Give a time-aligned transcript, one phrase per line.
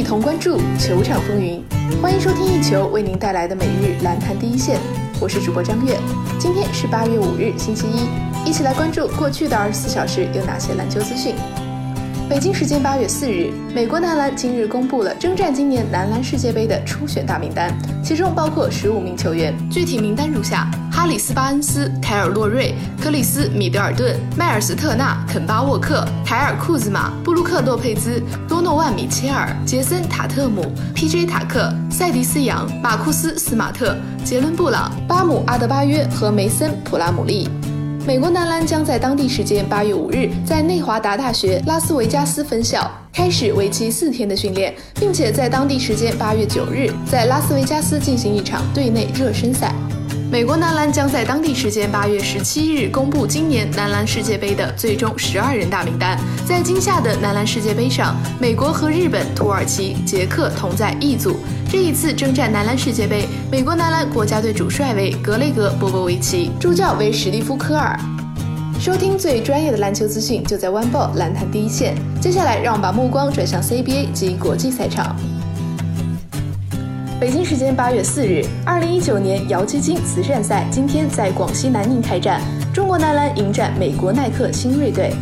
[0.00, 1.62] 一同关注球场风云，
[2.00, 4.80] 欢迎收听一球为您带来的每日篮坛第一线，
[5.20, 5.94] 我是主播张悦。
[6.38, 11.34] 今天是八月五日，星期一，一起来关注过去的二十四小时有哪些篮球资讯。
[12.30, 22.72] 北京时间八月四日，美国男篮今日公布了征战今年男篮世界杯的初选大名单，其中包括十五名球员，具体名单如下：哈里斯·巴恩斯、凯尔·洛瑞、
[23.02, 31.26] 克里斯·米德尔顿、迈尔斯·特纳、肯巴·沃克、凯尔·库兹马、布鲁克·洛佩兹、多诺万·米切尔、杰森·塔特姆、P.J.
[31.26, 37.48] 塔克、塞迪斯·杨、马库斯·斯马特、杰伦·布朗、巴姆·阿德巴约和梅森·普拉姆利。
[38.06, 49.74] 美国男篮将在当地时间八月五日在内华达大学拉斯维加斯分校开始为期四天的训练，并且在当地时间八月九日在拉斯维加斯进行一场队内热身赛。
[50.30, 56.16] 美国男篮将在当地时间八月十七日公布今年男篮世界杯的最终十二人大名单。
[56.46, 61.36] 在今夏的男篮世界杯上，美国和日本、土耳其、捷克同在一组。
[61.68, 67.98] 这一次征战男篮世界杯，美国男篮国家队主帅为格雷格·波波维奇，助教为史蒂夫·科尔。
[68.78, 71.96] 收听最专业的篮球资讯，就在《湾报篮坛第一线》。
[72.22, 75.16] 接下来，让我们把目光转向 CBA 及国际赛场。
[77.20, 82.40] 北京时间八月四日，二零一九年姚基金慈善赛今天在广西南宁开战，
[82.72, 85.12] 中国男篮迎战美国耐克新锐队。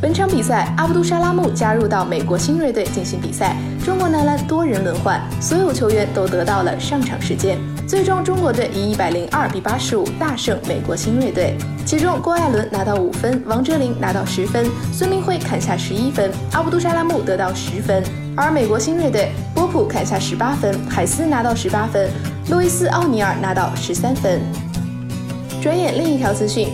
[0.00, 7.58] 本场比赛，阿卜杜沙拉木加入到美国新锐队进行比赛，中国男篮多人轮换，所有球员都得到了上场时间。
[7.86, 18.02] 最终，中国队以一百零二比八十五大胜美国新锐队，其中郭艾伦拿到五分，王哲林拿到十分，孙铭徽砍下十一分，阿卜杜沙拉木得到十分。
[18.36, 22.10] 而美国新锐队，波普砍下十八分，海斯拿到十八分，
[22.50, 24.40] 路易斯·奥尼尔拿到十三分。
[25.62, 26.68] 转眼另一条资讯，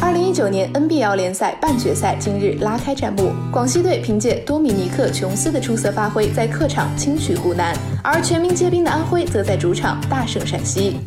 [0.00, 11.00] 二零一九年 NBL 联赛半决赛今日拉开战幕，广西队凭借多米尼克·琼斯的出色发挥，在客场轻取湖南，而全民皆兵的安徽则在主场大胜陕西。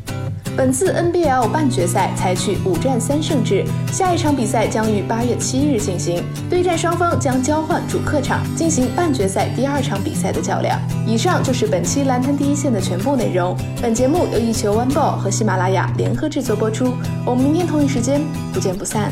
[0.56, 10.80] 本次 NBL 半决赛采取五战三胜制，下一场比赛将于八月七日进行，对战双方将交换主客场进行半决赛第二场比赛的较量。
[11.08, 13.58] 以上就是本期篮坛第一线的全部内容。
[13.82, 16.94] 本节目由一球 One Ball 和喜马拉雅联合制作播出，
[17.26, 18.22] 我们明天同一时间
[18.54, 19.12] 不见不散。